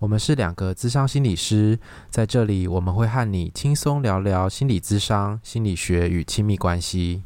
[0.00, 1.76] 我们是两个咨商心理师，
[2.08, 7.22] 在这里我们会和你轻松聊聊心理咨商、心理学与亲密关系。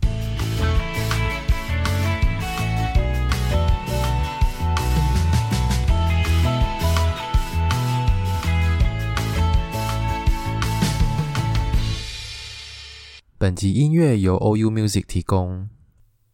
[13.37, 15.69] 本集音乐由 OU Music 提供。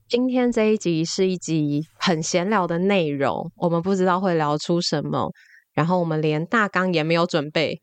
[0.07, 5.33] 今天这一集是一集很闲聊的内容，我们不知道会聊出什么。
[5.79, 7.81] 然后我们连大纲也没有准备，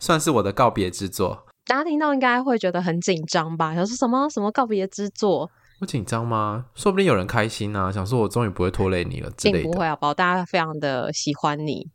[0.00, 1.44] 算是我的告别之作。
[1.66, 3.74] 大家听到应该会觉得很紧张吧？
[3.74, 5.50] 想说什么什么告别之作？
[5.78, 6.64] 不紧张吗？
[6.74, 9.62] 说不定有人开心啊，想说我终于不会拖累你了之类的。
[9.64, 11.90] 并不会啊，宝，大家非常的喜欢你，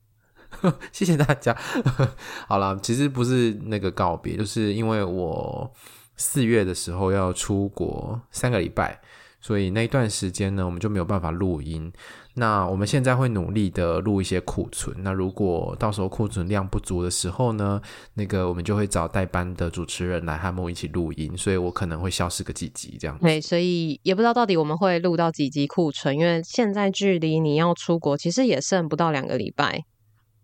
[0.94, 1.58] 谢谢大家。
[2.48, 5.74] 好了，其实不是那个告别，就是因为我
[6.16, 9.02] 四月的时候要出国三个礼拜。
[9.42, 11.92] 所以那一段时间呢，我们就没有办法录音。
[12.36, 14.96] 那我们现在会努力的录一些库存。
[15.00, 17.82] 那如果到时候库存量不足的时候呢，
[18.14, 21.36] 那个我们就会找代班的主持人来和我们一起录音。
[21.36, 23.18] 所以我可能会消失个几集这样。
[23.20, 29.84] 对，所以也不知道到底我们会录到几集库存，因为现在距离你要出国其实也剩不到两个礼拜。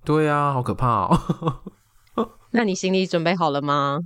[0.03, 1.61] 对啊，好可怕哦。
[2.51, 3.99] 那你行李准备好了吗？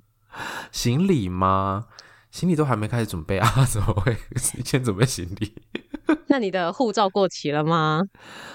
[0.71, 1.85] 行李吗？
[2.31, 3.47] 行李都还没开始准备啊？
[3.69, 5.53] 怎么会 先准备行李？
[6.27, 8.01] 那你的护照过期了吗？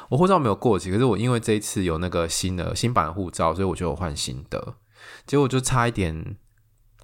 [0.09, 4.75] 我护照没有过期，可是我因为这一次有那个新的新版护照，所以我就有换新的。
[5.27, 6.37] 结果就差一点，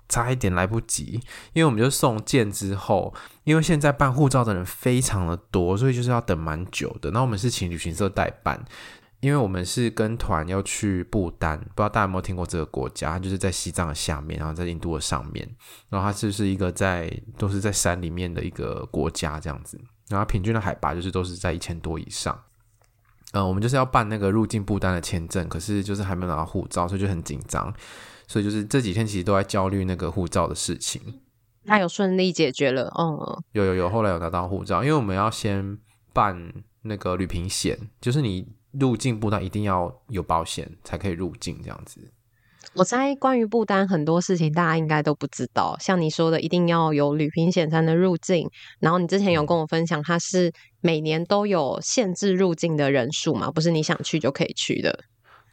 [0.08, 1.20] 差一点来不及，
[1.52, 7.10] 因为我们就送件之后，因为现在办护照的人非常的多，所以就是要等蛮久的。
[7.10, 8.64] 那我们是请旅行社代办。
[9.22, 13.12] 因为我们是跟团要去不丹，不知道大家有没有听过这个国家？
[13.12, 15.48] 它就是在西藏的下面，然后在印度的上面，
[15.88, 22.36] 然后它就是一个在都是在山里面的一个国家这样子，然后平均的海拔就是都是在一千多以上。
[23.32, 27.72] 嗯，我们就是要办那个入境不丹的签证，可是就是还没有拿到护照，所以就很紧张，
[28.26, 31.00] 所以就是这几天其实都在焦虑那个护照的事情。
[31.62, 32.92] 那有顺利解决了？
[32.98, 35.78] 嗯，有有有，后来有拿到护照，因为我们要先
[36.12, 36.52] 办
[36.82, 38.48] 那个旅行险，就是你。
[38.72, 42.12] 入境不丹一定要有保险才可以入境，这样子。
[42.74, 48.48] 我猜关于不丹很多事情大家应该都不知道，像你说的，一定要有旅行险才能入境。
[48.78, 50.50] 然后你之前有跟我分享，它是
[50.80, 55.04] 每年都有限制入境的人数嘛，不是你想去就可以去的。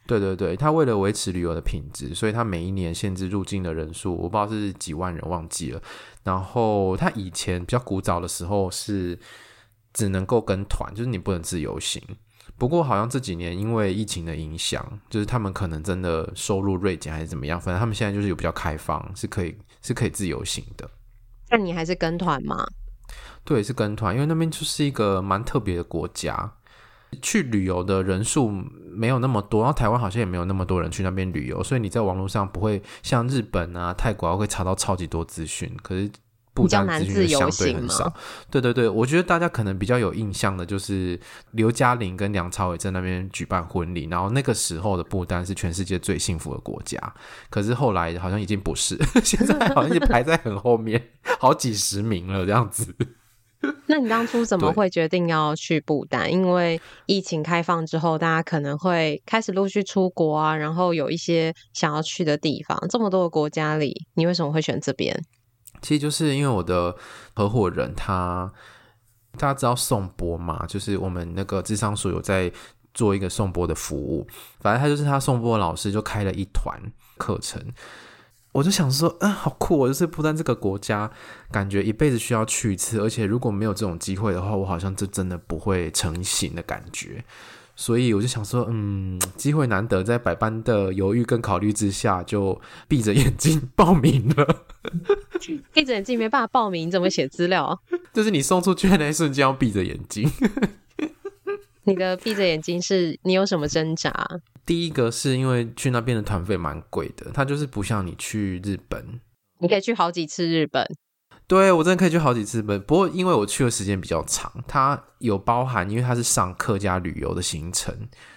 [0.06, 5.82] 对对对，他为了维持旅游的品质，所以他每一年限制入境的人数，我不知道是几万人，忘记了。
[6.24, 9.18] 然后他以前比较古早的时候是
[9.92, 12.02] 只能够跟团，就是你不能自由行。
[12.60, 20.86] 不过好像这几年因为疫情的影响，就是他们可能真的收入锐减还是怎么样，反正他们现在就是有比较开放，是可以是可以自由行的。
[21.48, 22.66] 那你还是跟团吗？
[23.44, 26.52] 对，是跟团，因为那边就是一个蛮特别的国家，
[27.22, 36.10] 去旅游的人数没有那么多，然后台湾好像也没有那么多人去那边旅游，所以你在网络上不会像日本啊、泰国啊会查到超级多资讯，可是。
[36.62, 38.12] 不丹资讯相对很少，
[38.50, 41.18] 对对对，我觉得大家可能比较有印象的就是
[41.52, 46.98] 刘嘉玲跟梁朝伟在那边举办婚礼，然后那个时候的不丹是全世界最幸福的国家，
[47.48, 51.02] 可是后来好像已经不是， 现在好像就排在很后面，
[51.38, 52.94] 好几十名了这样子。
[53.84, 56.32] 那你当初怎么会决定要去不丹？
[56.32, 65.14] 因为疫情开放之后，大家可能会开始陆续出国啊，然后有一些想要去的地方，这么多的国家里，你为什么会选这边？
[65.82, 66.94] 其实就是因为我的
[67.34, 68.50] 合伙人他，
[69.38, 72.52] 大家知道颂钵嘛，就是我们那个智商所有在
[72.92, 74.26] 做一个颂钵的服务，
[74.60, 76.80] 反正他就是他颂钵老师就开了一团
[77.18, 77.62] 课程，
[78.52, 79.78] 我就想说，嗯、好酷！
[79.78, 81.08] 我就是不丹这个国家，
[81.52, 87.24] 感觉一辈子需要去一次，而且如果没有这种机会的话，我好像就真的不会成型的感觉。
[87.80, 94.66] 所以我就想说，嗯，机会难得，在百般的犹豫跟考虑之下，就闭着眼睛报名了。
[95.72, 97.78] 闭着眼睛没办法报名，怎么写资料啊？
[98.12, 100.30] 就是你送出去的那一瞬间要闭着眼睛。
[101.84, 104.12] 你的闭着眼睛是你有什么挣扎？
[104.66, 109.02] 第一个是因为去那边的团费蛮贵的，它就是不像你去日本，
[109.58, 110.86] 你可以去好几次日本。
[111.50, 117.92] 对，我真的可以去好几次本，不过因为我去的时间比较长，它有包含，因为它是上客家旅游的行程，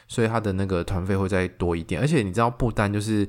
[0.08, 2.02] 所以它的那个团费会再多一点。
[2.02, 3.28] 而且你知道，不丹就是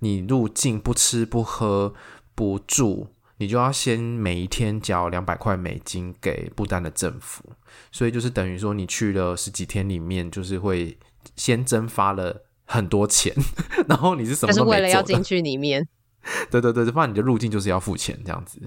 [0.00, 1.94] 你入境不吃不喝
[2.34, 3.06] 不住，
[3.38, 7.42] 你就要先每一天交两百块美金给不丹的政府，
[7.90, 10.98] 所以就是等于说你去了十几天里面，就是会
[11.36, 13.34] 先蒸发了很多钱，
[13.88, 14.52] 然后你是什么？
[14.52, 15.88] 是为了要进去里面。
[16.50, 18.60] 对对对，不然你的入境就是要付钱这样子。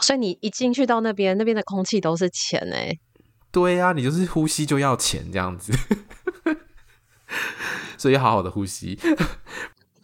[0.00, 2.92] 所以你一进去到那边，那边的空气都是钱哎。
[3.50, 5.72] 对呀、啊，你就是呼吸就要钱这样子，
[7.96, 8.98] 所以要好好的呼吸。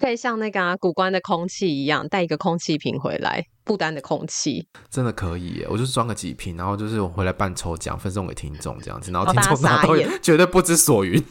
[0.01, 5.67] 可以像那个、啊、古关的空气一样，带一个空气瓶回来，不丹的空气真的可以耶。
[5.71, 11.23] 我就是装个几瓶，然后就是我回来办抽奖，分送给听众这样子，然后听众拿到绝对不知所云。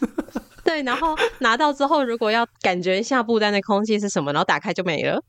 [0.64, 5.24] 对，然后拿到之后，如果要感觉一下不丹的空气是什么，然后打开就没了。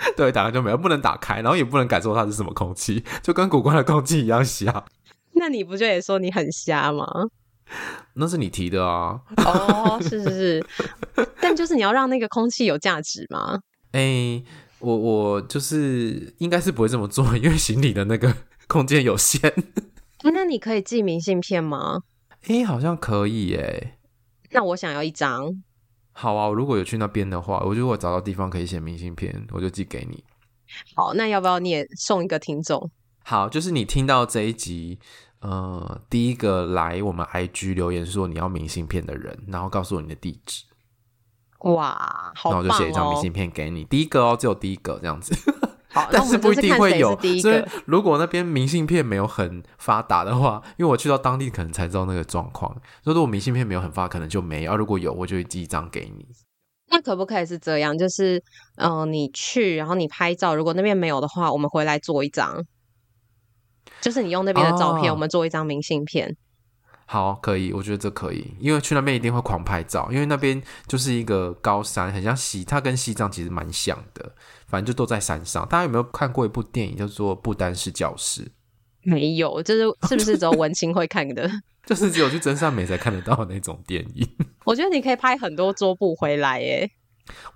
[0.16, 4.84] 对，打开就没有，不能打开，然后也不能感受它是什么空气，就跟古关的空气一样瞎。
[5.34, 7.06] 那你不就也说你很瞎吗？
[8.14, 9.20] 那是你提的啊。
[9.36, 10.66] 哦，是是是，
[11.40, 13.60] 但就是你要让那个空气有价值吗？
[13.92, 14.44] 哎、欸，
[14.80, 18.34] 我我就是应该是不会这么做，因为行李的那个
[18.66, 19.52] 空间有限。
[20.22, 22.00] 那你可以寄明信片吗？
[22.48, 23.98] 哎、欸，好像可以耶。
[24.50, 25.62] 那我想要一张。
[26.12, 30.22] 好啊，我如果有去那边的话，我如果找到地方可以写明信片，我就寄给你。
[30.94, 32.90] 好，那要不要你也送一个听众？
[33.24, 34.98] 好，就是你听到这一集，
[35.40, 40.64] 呃，第一个来我们 IG 留言说你要明信片的人，然后告诉我你的地址。
[41.60, 42.52] 哇，好哦！
[42.52, 45.34] 那我就写一张明信片给你，第一个哦，只有第一个这样子。
[45.92, 47.18] 好，但是不一定会有。
[47.40, 52.72] 所以如果那边明信片没有很发达的话，因为我去到当地可能才知道那个状况。
[53.02, 54.76] 所以如果明信片没有很发达，可能就没有。
[54.76, 56.26] 如果有，我就会寄一张给你。
[56.92, 57.96] 那可不可以是这样？
[57.96, 58.42] 就是，
[58.76, 62.64] 嗯、呃，你去，然后你拍照，如果那边没有的话，我们回来做一张。
[64.00, 66.36] 就是你用那边的照片，哦、我们做一张明信片。
[67.12, 74.32] 好，可以，我觉得这可以，因为去那边一定会狂拍照，因为那边就是一个高山，很像西，它跟西藏其实蛮像的。
[74.68, 75.66] 反正就都在山上。
[75.68, 78.42] 大家有没有看过一部电影叫做《不丹是教室》？
[79.02, 81.50] 没有，就是是不是只有文青会看的？
[81.84, 84.28] 就是只有去真善美才看得到的那种电影。
[84.64, 86.88] 我觉得你可以拍很多桌布回来耶。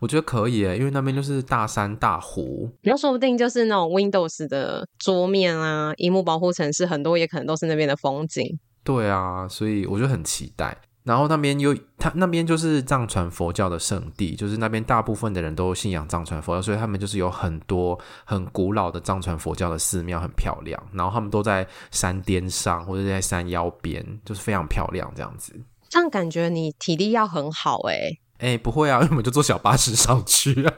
[0.00, 2.68] 我觉得可以耶，因为那边就是大山大湖。
[2.82, 8.58] 那说不定就是那种 Windows 的桌面啊，荧幕保护城市很多，也可能都是那边的风景。
[8.84, 10.76] 对啊，所以我就很期待。
[11.04, 20.82] 然后那边又，他那边就是藏传佛教的圣地，就是那边大部分的人都信仰藏传佛教，所以他们就是有很多很古老的藏传佛教的寺庙，很漂亮。
[20.92, 25.54] 然后他们都在山巅上或者在山腰边，就是非常漂亮这样子。
[25.90, 28.20] 这样感觉你体力要很好哎、欸。
[28.38, 30.72] 哎、欸，不会啊， 因为我们就坐小巴士上去 啊。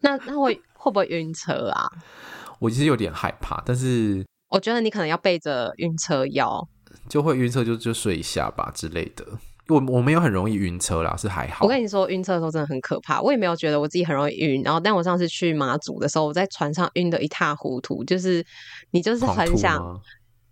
[0.00, 1.88] 那那会会不会晕车啊？
[2.58, 6.68] 我其实有点害怕，但是我觉得你可能要备着晕车药。
[7.08, 9.24] 就会晕车就就睡一下吧之类的。
[9.68, 11.64] 我我没有很容易晕车啦，是还好。
[11.64, 13.22] 我跟你说，晕车的时候真的很可怕。
[13.22, 14.62] 我也没有觉得我自己很容易晕。
[14.62, 18.04] 然后，但我上次去马祖的时候，我在船上晕得一塌糊涂。
[18.04, 18.44] 就是
[18.90, 19.98] 你就是很想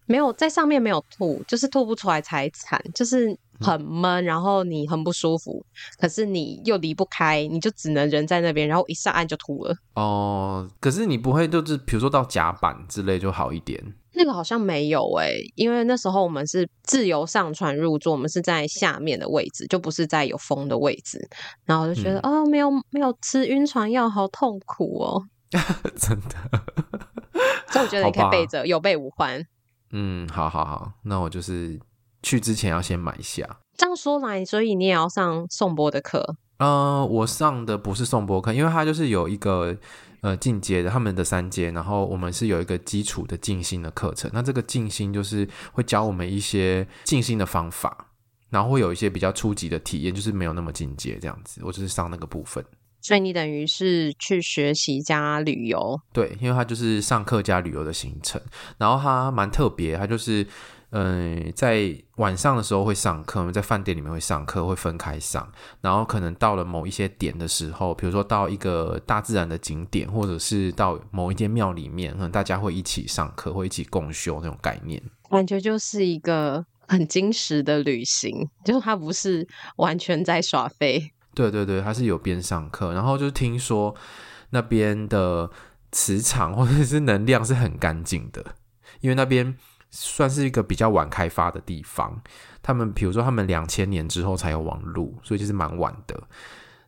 [0.07, 5.65] 没有在上面没有吐，就是吐不出来才惨，就是很闷，然后你很不舒服，
[5.99, 9.75] 可是你又离不开，你就只能人在那边，然后一上岸就吐了。
[9.95, 13.95] 哦，可是你不会就是比如说到甲板之类就好一点。
[14.15, 21.27] 那个好像没有诶、欸，因为那时候我们是自由上船入座，我们是在下面的位置，就不是在有风的位置。
[21.65, 25.25] 然后我就觉得，嗯、哦，没有没有吃晕船药，好痛苦哦。
[25.97, 26.63] 真的，
[27.69, 29.43] 所以我觉得你可以备着，有备无患。
[29.93, 31.81] 嗯，好好好，那我就是
[32.23, 33.59] 去之前要先买一下。
[33.77, 36.37] 这样说来，所以你也要上颂钵的课？
[36.59, 39.77] 呃，我上的不是颂钵课，因为它就是有一个。
[40.23, 44.31] 呃，进阶的他们的三阶，然后我们是有一个基础的静心的课程。
[44.33, 48.07] 那这个静心就是会教我们一些静心的方法，
[48.49, 51.61] 然后会有一些比较初级的体验，就是没有那么进阶这样子。
[51.65, 52.65] 我就是上那个部分，
[53.01, 56.01] 所以你等于是去学习加旅游。
[56.13, 58.41] 对，因为它就是上课加旅游的行程，
[58.79, 60.47] 然后它蛮特别，它就是。
[60.95, 65.51] 嗯，在晚上的时候会上课，我们在饭店里面会上课，会分开上。
[65.81, 75.03] 然后可能到了某一些点的时候，比如说到一个大自然的景点，或者是到某一间庙里面，可能大家会一起上课，会一起共修那种概念。
[75.31, 81.11] 感觉就是一个很精实的旅行，就是它不是完全在耍飞。
[81.35, 83.95] 对对对，它是有边上课，然后就听说
[84.51, 85.51] 那边的
[85.91, 88.45] 磁场或者是能量是很干净的，
[89.01, 89.57] 因为那边
[89.93, 92.21] 算是一个比较晚开发的地方。
[92.61, 96.21] 他们比如说他们两千年之后才有网路，所以就是蛮晚的。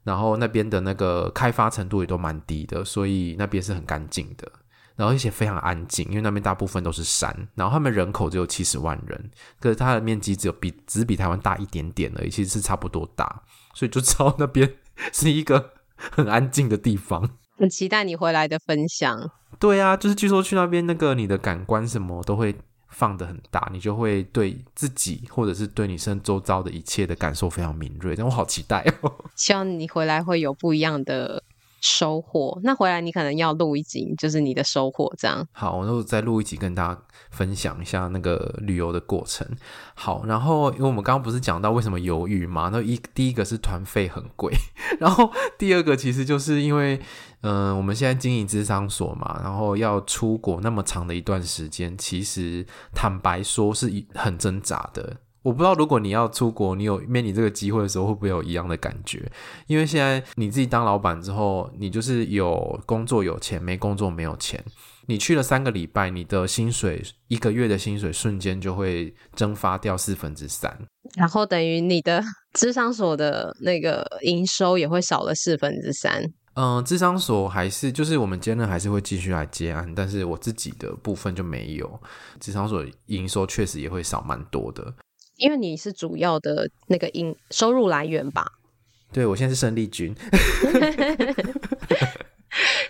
[0.02, 4.50] 然后那边的那个开发程度也都蛮低的，所以那边是很干净的。
[4.96, 7.49] 然后而且非常安静，因为那边大部分都是山。
[7.54, 13.42] 然后他们人口只有七十万人，可是它的面积只有比只比台湾大一点点而已，其实是差不多大，
[13.75, 14.73] 所以就知道那边
[15.12, 17.28] 是一个很安静的地方。
[17.58, 19.30] 很期待你回来的分享。
[19.58, 22.54] 对啊，就是据说去那边那个你的感官什么都会
[22.94, 28.14] 放的很大，你就会对自己或者是对你身周遭的一切的感受非常敏锐。
[28.16, 29.12] 但我好期待哦！
[29.34, 31.42] 希望你回来会有不一样的。
[31.85, 35.47] 收获，那回来你可能要录一集，就是你的收获这样。
[35.53, 36.99] 好，那我再录一集跟大家
[37.31, 39.47] 分享一下那个旅游的过程。
[39.95, 42.71] 好，然后因为我们刚刚不是讲到为什么犹豫嘛？
[42.73, 44.50] 那一第一个是团费很贵，
[44.99, 46.99] 然后第二个其实就是因为，
[47.43, 55.19] 嗯、我们现在经营咨商所嘛，然后要出国那么长的一段时间，其实坦白说是很挣扎的。
[55.44, 59.30] 我不知道，如果你要出国，你有面临这个机会的时候，会不会有一样的感觉？
[59.66, 64.64] 因为现在你自己当老板之后，你就是有工作有钱，没工作没有钱。
[65.06, 70.74] 你去了三个礼拜，你的薪水一个月的薪水瞬间就会蒸发掉四分之三，
[71.14, 72.24] 然后等于你的
[72.54, 76.24] 智商所的那个营收也会少了四分之三。
[76.54, 82.00] 嗯，智商所还是就是我们兼任还是会继续来接案，但是我自己的部分就没有。
[82.40, 84.94] 智商所营收确实也会少蛮多的。
[85.37, 88.45] 因为你是主要的那个营收入来源吧？
[89.12, 90.12] 对，我现在是胜利军，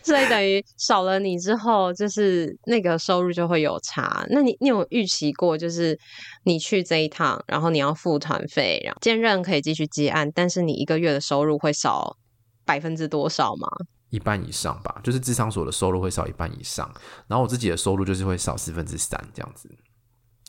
[0.03, 4.25] 所以等于少了你之后，就是那个收入就会有差。
[4.31, 5.99] 那你你有预期过，就是
[6.45, 12.17] 你去这一趟，然后你要付团费，然后兼任可以继续接案，但是你一个月的收入会少
[12.65, 13.69] 百分之多少吗？
[14.09, 16.91] 一半以上吧，就是智商所的收入会少一半以上，
[17.27, 19.69] 然后我自己的收入就是会少四分之三这样子。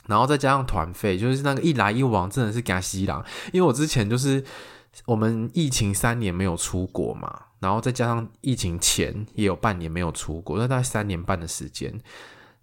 [0.08, 3.26] 然后再加上团费，就是那个一来一往，真的是给西郎。
[3.52, 4.44] 因为我之前就是
[5.06, 11.94] 我们疫情三年没有出国嘛，然后再加上疫情前也有半年没有出国，那大概三年半的时间，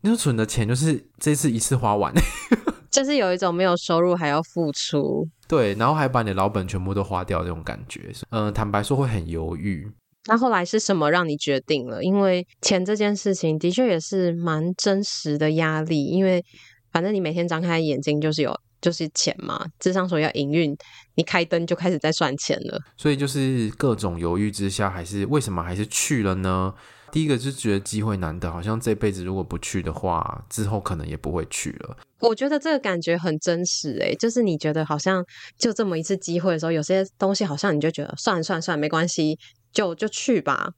[0.03, 2.13] 那存的钱就是这次一次花完，
[2.91, 8.13] 就是有一种没有收入还要付出，对，然后还把你的老本全部都花掉这种感觉。
[8.31, 9.91] 嗯，坦白说会很犹豫。
[10.27, 12.03] 那后来是什么让你决定了？
[12.03, 16.45] 因为钱这件事情的确也是蛮真实的压力，因为。
[16.93, 20.77] 反正你每天张开眼睛就是有就是钱嘛，智商所要营运，
[21.15, 22.79] 你开灯就开始在算钱了。
[22.97, 26.75] 所以就是各种犹豫之下，还是为什么还是去了呢？
[27.11, 31.97] 第一个就是觉得机会难得，好像这辈子如果不去的话，之后可能也不会去了。
[32.21, 35.23] 我觉得这个感觉很真实诶、欸，就是你觉得好像
[35.59, 39.39] 就这么一次机会的时候，有些东西好像你就觉得算了算了算了，没关系，
[39.73, 40.71] 就就去吧。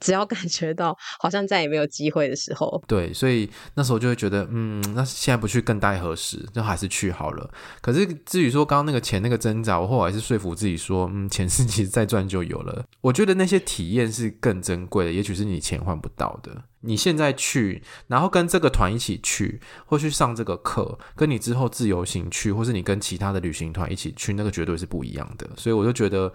[0.00, 6.44] 只要感觉到好像再也没有机会的时候，对，所以那时候就会觉得，嗯，那现在不去更待何时？
[6.52, 7.48] 就还是去好了。
[7.80, 12.84] 可是至于说刚刚那个钱那个挣扎，我后来是说服自己说，嗯，钱是其实再赚就有了。
[13.02, 16.64] 我觉得那些体验是更珍贵的，也许是你钱换不到的。
[16.80, 25.46] 你现在去，然后跟这个团一起去，或去上这个课，跟你之后自由行去，或是你跟其他的旅行团一起去，那个绝对是不一样的。
[25.56, 26.32] 所以我就觉得，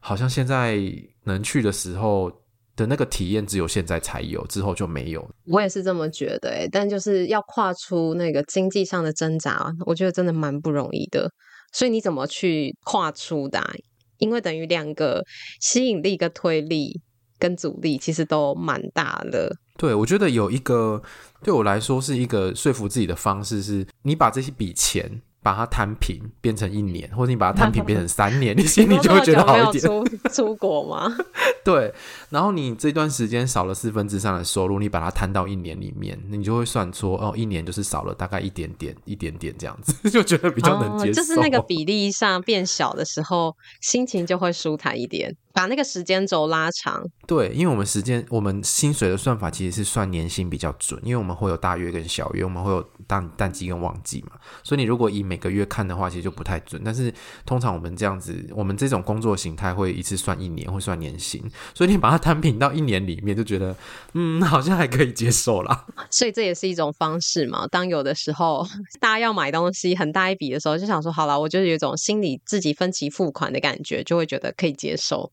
[0.00, 0.78] 好像现在
[1.24, 2.30] 能去的时候。
[2.76, 5.28] 的那个体验只有现在才有，之后就没有。
[5.46, 11.30] 我也是这么觉得，诶，但就是要跨出那个经济上的挣扎，我觉得真的蛮不容易的。
[11.72, 13.72] 所以你怎么去跨出的啊？
[14.18, 15.22] 因为等于两个
[15.60, 17.00] 吸引力、跟推力、
[17.38, 19.54] 跟阻力，其实都蛮大的。
[19.76, 21.02] 对，我觉得有一个
[21.42, 25.20] 对我来说是一个说服自己的方式，是你把这些笔钱。
[25.46, 29.84] 把它摊平变成一年，或者你把它摊平变成三年，你心里就会觉得好一点。
[29.84, 31.16] 出出国吗？
[31.64, 31.94] 对，
[32.30, 41.12] 然后你这段时间少了四分之三的收入，你把它摊到一年里面，你就会算出哦，一年就是少了大概一点点、一点点这样子， 就觉得比较能接受。
[41.12, 45.32] 哦，就是那个比例上变小的时候，心情就会舒坦一点。
[45.52, 56.80] 把那个时间轴拉长，对，因为我们时间，我们薪水的算法其实是算年薪比较准，因为我们会有大月跟小月，我们会有淡淡季跟旺季嘛，所以你如果以每每个月看的话，其实就不太准。
[56.82, 57.12] 但是
[57.44, 61.42] 通常我们这样子，我们这种工作形态会一次算一年，会算年薪，
[61.74, 63.76] 所以你把它摊平到一年里面，就觉得
[64.14, 65.84] 嗯， 好像还可以接受啦。
[66.10, 67.66] 所以这也是一种方式嘛。
[67.66, 68.66] 当有的时候
[68.98, 75.30] 大家要买东西很大一笔的时候，就想说好了，我就是有一种心里自己分期付款的感觉，就会觉得可以接受。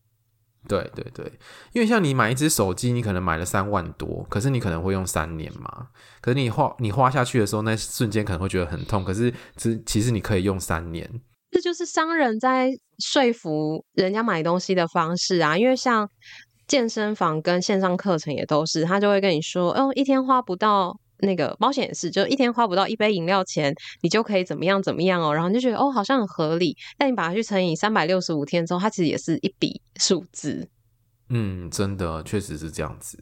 [0.68, 1.24] 对对对，
[1.72, 5.88] 因为像你买一只手机，你可能买了三万多，可是你可能会用三年嘛。
[6.20, 9.04] 可是你花你花下去的时候，那瞬间可能会觉得很痛。
[9.04, 11.08] 可是其其实你可以用三年。
[11.50, 15.56] 这就是商人在说服人家买东西的方式啊。
[15.56, 16.08] 因为像
[16.66, 20.98] 健身房跟线上课程也都是，他就会跟你说，哦，一天花不到。
[21.18, 26.76] 那个保险也是，就一天花不到一杯饮料钱，你就可以怎么样怎么样哦，然后你就觉得哦，好像很合理。
[26.98, 30.68] 但你把它去乘以三百六十五天之后，它其实也是一笔数字。
[31.28, 33.18] 嗯，真的确实是这样子。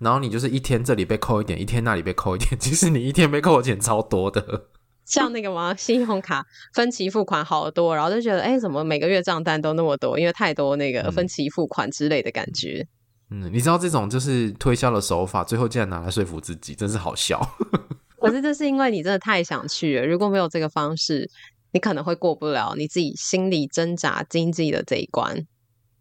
[0.00, 4.66] 然后你就是一天这里被扣一点，一天那里被扣一点，其实你一天被扣的钱超多的。
[5.06, 5.74] 像那个吗？
[5.74, 10.18] 信用卡分期付款好多，然后就觉得哎，怎么每个月账单都那么多？
[10.18, 12.86] 因为太多那个分期付款之类的感觉。
[12.86, 12.88] 嗯
[13.30, 17.38] 嗯，你知道这种就是推销的手法，最后竟然拿来说服自己，真是好笑。
[18.18, 21.30] 可是这是因为你真的太想去了，如果没有这个方式，
[21.72, 25.46] 你可能会过不了你自己心里挣扎经济的这一关。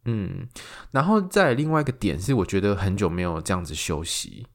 [0.05, 0.48] 嗯，
[0.91, 4.48] 然后再另外一个点是，我觉得很久没有这样子休息，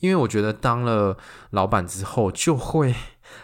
[0.00, 1.18] 因为我觉得当了
[1.50, 2.94] 老板之后就会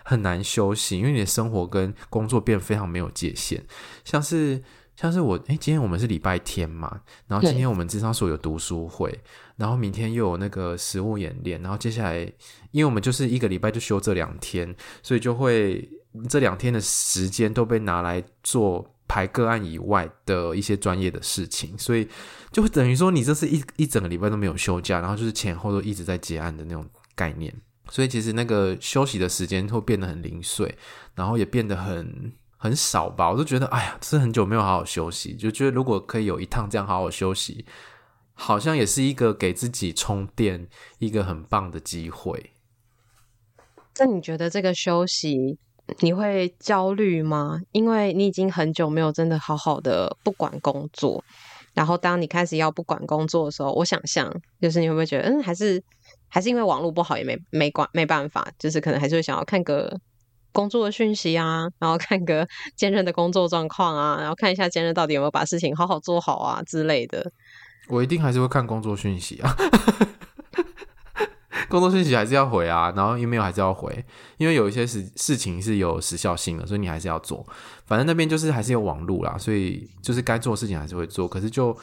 [0.02, 3.64] 很难休息，因为你的生活跟工作变得非常没有界限，
[4.02, 4.62] 像是。
[5.02, 9.12] 像是我哎，今天我们是礼拜天嘛，然后今天我们智商所有读书会，
[9.56, 12.21] 然后明天又有那个实物演练，然后接下来，
[12.71, 15.90] 因为我们就是一个礼拜就休这两天，所以就会
[16.28, 22.06] 这两天的时间都被拿来做排个案以外的一些专业的事情，所以
[22.52, 27.52] 就会等于说你这是一一整个礼拜都没有休假，然后就是前后都一直在结案的那种概念，
[27.90, 30.73] 所以其实那个休息的时间会变得很零碎，
[31.16, 32.32] 然后也变得很。
[32.62, 37.66] 很少吧，我都觉得，哎呀，是很久没有好好休息，就觉得如果可以有一趟这样好好休息，
[38.35, 40.69] 好像也是一个给自己充电
[41.00, 42.52] 一个很棒的机会。
[43.99, 45.59] 那你觉得这个休息
[45.99, 47.61] 你会焦虑吗？
[47.73, 51.25] 因为你已经很久没有真的好好的不管工作，
[51.75, 55.83] 然后当你开始要不管工作的时候，我想象就是你会不会觉得，嗯，还是
[56.28, 59.99] 还是因为网络不好也没没管没办法，就是可能还是会想要看个。
[60.52, 67.32] 工作的讯息啊，然后看个 兼任的工作状况啊，然后看一下兼任到底有没有把事情好好做好啊之类的。
[67.88, 69.56] 我一定还是会看工作讯息啊，
[71.68, 74.04] 工作讯息还是要回啊，然后 email 还是要回，
[74.37, 77.44] 因为有一些事事情是有时效性的，所以你还是要做。
[77.87, 81.76] 反正那边就是还是有网路啦，所以就是该做的事情还是会做，可是就。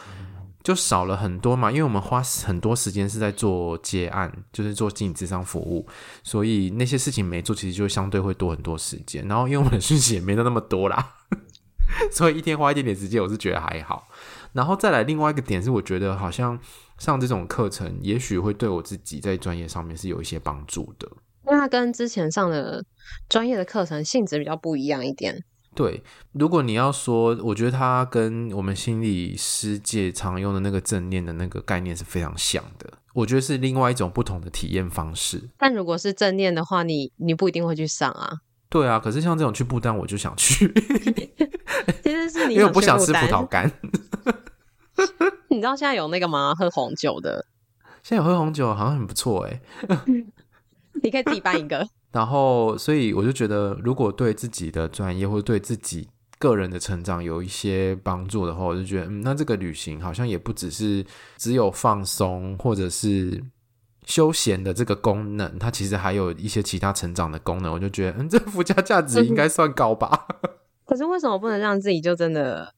[0.61, 5.87] 就少了很多嘛，因为我们花很多时间是在做接案，就是做心理智商服务，
[6.23, 9.25] 所以那些事情没做，其实就相对会多很多时间。
[9.27, 11.15] 然后因为我们的讯息也没得那么多啦，
[12.11, 14.07] 所以一天花一点点时间，我是觉得还好。
[14.53, 16.59] 然后再来另外一个点是，我觉得好像
[16.97, 21.07] 上这种课程，也许会对我自己在专业上面是有一些帮助的。
[21.45, 22.83] 那跟之前上的
[23.29, 25.43] 专业的课程性质比较不一样一点。
[25.79, 32.85] 对，如果你要说，我觉得它跟我们心理师界常用的那个正念的那个概念是非常像的。
[33.13, 35.41] 我觉得是另外一种不同的体验方式。
[35.57, 38.39] 但如果是正念的话，你你不一定会去上啊。
[38.67, 40.67] 对啊，可是像这种去不丹，我就想去。
[42.03, 43.71] 其实是你因为我不想吃葡萄干。
[45.47, 46.53] 你知道现在有那个吗？
[46.59, 47.45] 喝红酒的。
[48.03, 49.61] 现在有喝红酒，好像很不错哎。
[51.01, 51.87] 你可以自己办一个。
[52.11, 56.07] 然后，所以我就觉得，如果对自己的专业或者对自己
[56.39, 61.05] 个人的成长有一些帮助的话，我就觉得，嗯，那这个旅行好像也不只是
[61.37, 63.43] 只有放松或者是
[64.05, 67.71] 休闲的这个功能，它其实还有一些其他成长的功能。
[67.71, 70.27] 我就觉得，嗯，这附加价值应该算高吧。
[70.87, 72.73] 可是为什么不能让自己就真的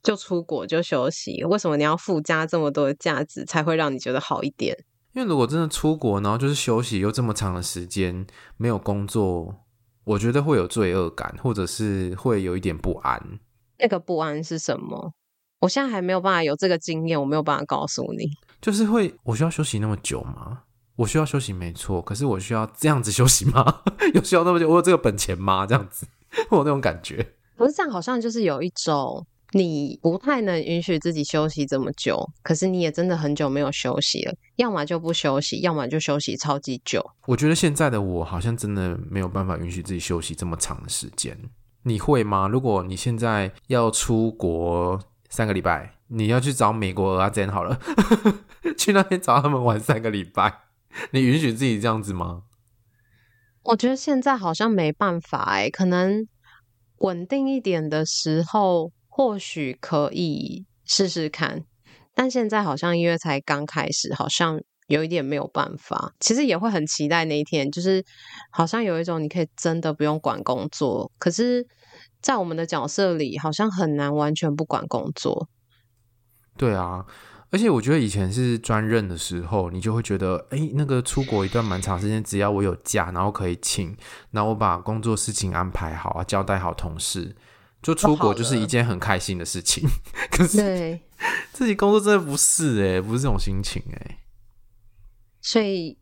[0.00, 1.42] 就出国就休息？
[1.42, 4.78] 为什么你要附加这么多的价值才会让你觉得好一点？
[5.12, 9.54] 因为如果真的出国，然后就是休息又这么长的时间没有工作，
[10.04, 13.40] 我觉得会有罪恶感，或者是会有一点不安。
[13.78, 15.12] 那个不安是什么？
[15.60, 18.30] 我现在还没有办法有这个经验，我没有办法告诉你。
[18.60, 20.62] 就是会，我需要休息那么久吗？
[20.96, 23.82] 我需要休息没错，可是我需要这样子休息吗？
[24.14, 24.68] 有需要那么久？
[24.68, 25.66] 我有这个本钱吗？
[25.66, 26.06] 这样子，
[26.50, 27.34] 我有那种感觉。
[27.56, 29.26] 不是这样，好像就是有一种。
[29.52, 34.32] 你不太能允许自己休息这么久，可是你也真的很久没有休息了。
[34.56, 37.04] 要么就不休息，要么就休息超级久。
[37.26, 41.36] 我觉得现在的我好像真的没有办法允许自己休息这么长的时间。
[41.82, 42.46] 你会吗？
[42.46, 47.80] 如果你现在要出国三个礼拜，你要去找美国阿珍好了，
[48.78, 50.60] 去那边找他们玩三个礼拜，
[51.10, 52.42] 你允许自己这样子吗？
[53.64, 56.28] 我觉得现在好像没办法哎，可能
[56.98, 58.92] 稳定一点的时候。
[59.10, 61.62] 或许可以试试看，
[62.14, 66.14] 但现在好像因为才刚开始，好像有一点没有办法。
[66.20, 68.02] 其实也会很期待那一天，就是
[68.50, 71.66] 好像有一种你可以真的不用管工作，可是，
[72.22, 75.48] 在我们的角色里，好像很难完全不管工作。
[76.56, 77.04] 对啊，
[77.50, 83.96] 而且我觉得以前是专任的时候，你就会觉得，哎，那个出国一段蛮长时间，只要我有假，然后可以请，
[84.30, 87.34] 然后我把工作事情安排好啊，交代好同事，
[87.82, 89.84] 就出国就是一件很开心的事情。
[90.30, 91.00] 可是对
[91.52, 94.18] 自己工作真的不是哎，不是这种心情哎。
[95.40, 95.96] 所以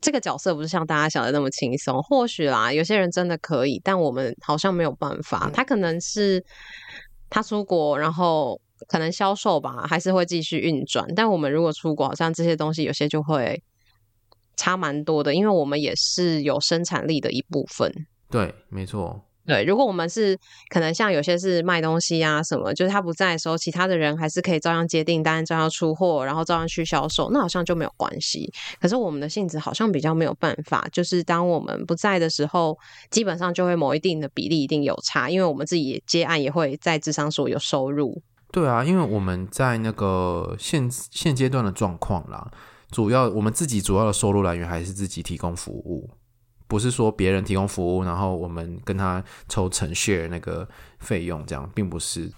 [0.00, 2.02] 这个角色不是像大家想的那么轻松。
[2.02, 5.50] 或许啦，有些人真的可以，但我们好像没有办法。
[5.52, 6.44] 他可能是
[7.28, 8.60] 他出国，然后。
[8.86, 11.04] 可能销售吧，还是会继续运转。
[11.16, 13.60] 但我们如果出国，好像这些东西有些就会
[14.54, 17.92] 差蛮多的，因为我们也是有生产力的一部分。
[18.30, 19.20] 对，没错。
[19.48, 28.52] 对，如果我们是可能像有些是卖东西啊什么，就是他不在的时候，其他的人还是可以照样接订单、照样出货，然后照样去销售，那好像就没有关系。
[28.78, 32.78] 可是我们的性质好像比较没有办法，就是当我们不在的时候，
[33.10, 38.20] 基本上就会某一定的比例一定有差，因为我们自己接案也会在智商所有收入。
[38.52, 42.50] 对啊，因为我们在那个现现阶段的状况啦，
[42.90, 46.10] 主要我们自己主要的收入来源还是自己提供服务，
[46.68, 50.68] 不是说别人提供服务，然后我们跟他抽成 share 那个
[51.00, 52.30] 费用，这样并不是。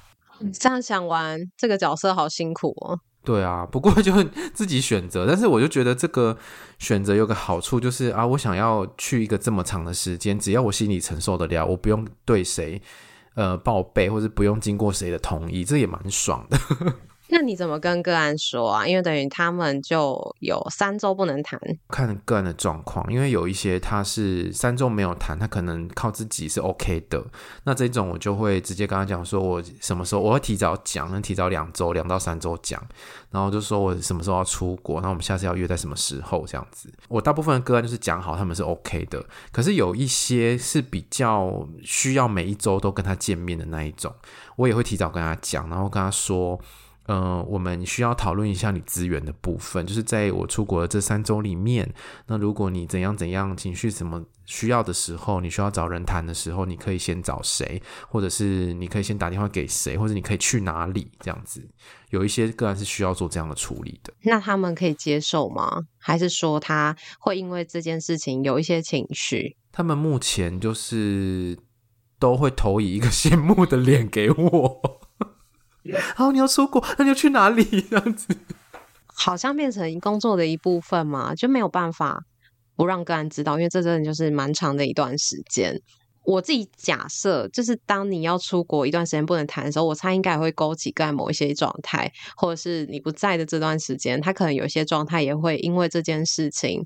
[0.59, 2.99] 这样想完，这个角色好辛苦哦。
[3.23, 4.13] 对啊，不过就
[4.55, 6.39] 自己选择，但是我就觉得这个
[6.79, 12.81] 选择有个好处，就是啊，我想要去一个这么长的时间，只要我心里承受得了，我不用对谁。
[13.35, 16.59] 呃，报备或是不用经过谁的同意，这也蛮爽的。
[17.33, 18.87] 那你怎么跟个案说啊？
[18.87, 23.07] 因为等于他们就有三周不能谈，看个案的状况。
[23.13, 27.25] 因为有一些他是三周没有谈，他可能靠自己是 OK 的。
[27.65, 32.83] 那这种我就会直接跟他讲说，我什么时候我会提早讲，能提早两周，两到三周讲。
[33.31, 36.93] 然后就说我什么时候要出国，那我们下次要约在什么时候这样子。
[37.09, 44.13] 我大部分的个案就是讲好他们是 OK 的，可是有一些是比较需要每一周都跟他见面的那一种，
[44.57, 46.61] 我也会提早跟他讲，然后跟他说。
[47.07, 51.93] 嗯、呃，我们需要讨论一下你资源的部分，就是在我出国的这三周里面，
[52.27, 61.69] 那如果你怎样怎样情绪什么需要的时候，你需要找人谈的时候，你可以先找谁，或者是你可以先打电话给谁，或者你可以去哪里这样子。
[62.11, 65.87] 有一些个案是需要做这样的处理的，那他们可以接受吗？
[65.99, 69.57] 还是说他会因为这件事情有一些情绪？
[69.73, 71.57] 他们目前就是
[72.19, 75.00] 都会投以一个羡慕的脸给我。
[76.15, 77.65] 好，你要出国，那你要去哪里？
[77.89, 78.29] 这样子，
[79.07, 82.23] 好像变成工作的一部分嘛，就没有办法
[82.77, 85.81] 不让个人知道，因为这真的就是蛮长的一段时间。
[86.23, 96.85] 我自己假设，就是当你要出国一段时间不能谈的时候，我猜应该也会勾起个案某一些状态，或者是你不在的这段时间，他可能有一些状态也会因为这件事情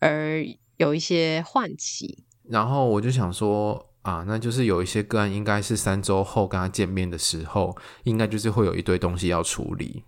[0.00, 0.44] 而
[0.76, 2.24] 有一些唤起。
[2.48, 3.93] 然后我就想说。
[4.04, 10.04] 啊，那就是有一些个案，应该是三周后跟他见面的时候，应该就是会有一堆东西要处理，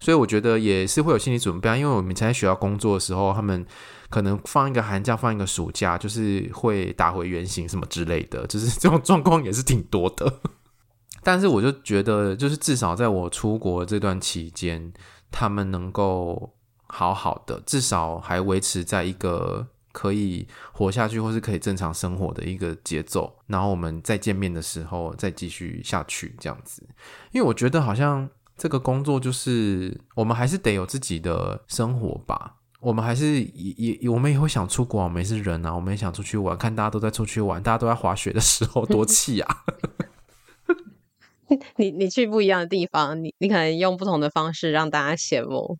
[0.00, 1.76] 所以我觉得也是会有心理准备啊。
[1.76, 3.66] 因为我们才在学校工作的时候，他们
[4.08, 10.40] 可能放一个寒假，放一个暑假，就是会打回原形什么之类的，就是这种状况也是挺多的。
[11.22, 14.90] 但是我就觉得，就是至少在我出国这段期间，
[15.30, 16.54] 他们能够
[16.86, 19.66] 好好的，至少还维持在一个。
[19.98, 26.86] 可以活下去，或是可以正常生活的一个节奏，然后我们再见面的时候再继续下去，这样子。
[27.32, 39.64] 因为我觉得好像这个工作就是我们还是得有自己的生活吧，我们还是也也我们也会想出国，我们也是人啊，我们也想出去玩，看大家都在出去玩，大家都在滑雪的时候多气啊！
[41.74, 45.76] 你你去不一样的地方，你你可能用不同的方式让大家羡慕。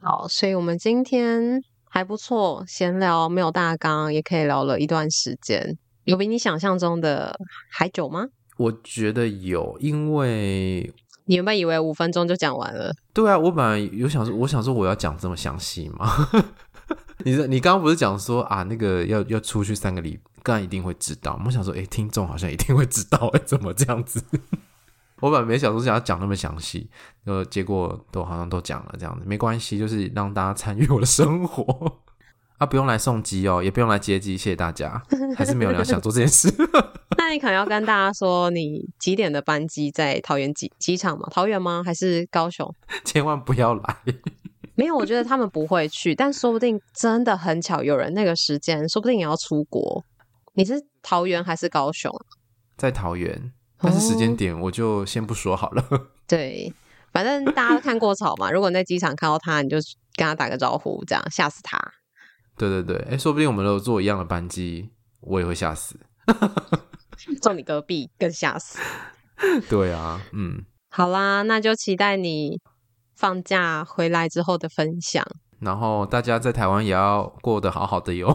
[0.00, 1.62] 好，所以我们今天。
[1.90, 5.76] 还不错，闲聊没有大纲，也可以聊了一段时间。
[6.04, 7.38] 有比你想象中的
[7.70, 8.26] 还久吗？
[8.56, 10.92] 我觉得有，因为
[11.26, 12.92] 你原本以为五分钟就讲完了。
[13.12, 16.28] 对啊，我本来有想说，我想说我要讲这么详细吗？
[17.24, 21.40] 你你刚刚不是讲说啊，那个要要出去三个礼拜，刚刚一定会知道。
[21.44, 24.22] 我想说，哎，听众好像一定会知道，哎，怎么这样子？
[25.20, 26.88] 我本来没想说想要讲那么详细，
[27.24, 31.98] 呃，结果都好像都讲了这样子，没关系，就是让大家参与我的生活
[32.58, 35.02] 啊，不用来送机哦，也不用来接机，谢谢大家，
[35.36, 36.52] 还是没有人想做这件事。
[37.18, 41.28] 那你可能要跟大家说，你几点的班机在桃园机机场吗？
[41.30, 41.82] 桃园吗？
[41.84, 42.72] 还是高雄？
[43.04, 43.96] 千万不要来。
[44.76, 50.04] 没有，我觉得他们不会去，但说不定真的很巧，有人那个时间，说不定也要出国。
[50.54, 52.12] 你是桃园还是高雄？
[52.76, 53.52] 在桃园。
[53.80, 55.84] 但是时间点我就先不说好了。
[55.90, 56.06] 哦。
[56.26, 56.72] 对，
[57.12, 58.50] 反正大家都看过草嘛。
[58.50, 59.76] 如果你在机场看到他，你就
[60.14, 61.78] 跟他打个招呼，这样吓死他。
[62.56, 65.98] 对对对，哎，说不定我们都坐一样的班机，我也会吓死。
[67.40, 68.78] 坐你隔壁更吓死。
[69.70, 70.64] 对啊，嗯。
[70.90, 72.60] 好啦，那就期待你
[73.14, 75.24] 放假回来之后的分享。
[75.60, 78.28] 然后大家在台湾也要过得好好的哟。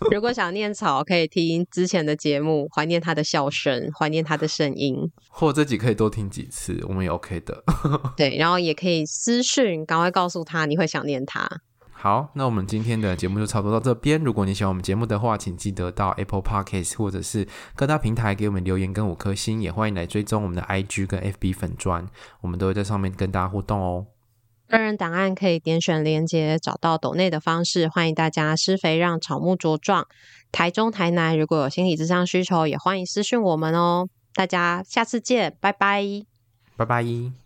[0.10, 5.10] 如果想念草，可以听之前的节目，怀念他的笑声，怀念他的声音。
[5.28, 7.62] 或这集可以多听几次，我们也 OK 的。
[8.16, 11.48] 对，然后也可以私讯，赶快告诉他你会想念他。
[11.92, 14.22] 好，那我们今天的节目就差不多到这边。
[14.22, 22.06] 如果你喜欢我们节目的话，请记得到 Apple Podcast 或者是各大平台给我们留言跟五颗星，也欢迎来追踪我们的 IG 跟 FB 粉专，
[22.42, 24.06] 我们都会在上面跟大家互动哦。
[24.68, 30.06] 个人档案可以点选连接找到抖内的方式，欢迎大家施肥让草木茁壮。
[30.50, 34.08] 台中、台南如果有心理咨商需求，也欢迎私讯我们哦。
[34.34, 36.02] 大家下次见，拜拜，
[36.76, 37.43] 拜拜。